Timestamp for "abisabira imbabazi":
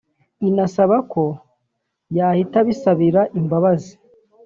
2.63-3.93